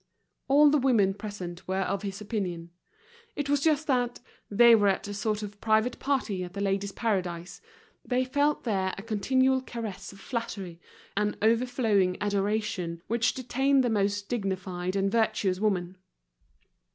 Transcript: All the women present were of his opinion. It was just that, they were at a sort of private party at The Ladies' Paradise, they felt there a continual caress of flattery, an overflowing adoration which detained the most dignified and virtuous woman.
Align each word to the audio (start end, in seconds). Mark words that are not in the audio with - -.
All 0.47 0.71
the 0.71 0.79
women 0.79 1.13
present 1.13 1.67
were 1.67 1.81
of 1.81 2.01
his 2.01 2.21
opinion. 2.21 2.71
It 3.35 3.49
was 3.51 3.61
just 3.61 3.85
that, 3.85 4.19
they 4.49 4.73
were 4.73 4.87
at 4.87 5.07
a 5.07 5.13
sort 5.13 5.43
of 5.43 5.61
private 5.61 5.99
party 5.99 6.43
at 6.43 6.53
The 6.53 6.59
Ladies' 6.59 6.91
Paradise, 6.91 7.61
they 8.03 8.25
felt 8.25 8.63
there 8.63 8.95
a 8.97 9.03
continual 9.03 9.61
caress 9.61 10.11
of 10.11 10.19
flattery, 10.19 10.81
an 11.15 11.35
overflowing 11.43 12.17
adoration 12.19 13.03
which 13.05 13.35
detained 13.35 13.83
the 13.83 13.91
most 13.91 14.27
dignified 14.27 14.95
and 14.95 15.11
virtuous 15.11 15.59
woman. 15.59 15.97